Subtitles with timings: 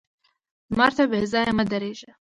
[0.71, 2.11] لمر ته بې ځايه مه درېږه